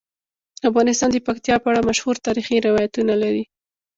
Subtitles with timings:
[0.69, 3.43] افغانستان د پکتیا په اړه مشهور تاریخی روایتونه لري.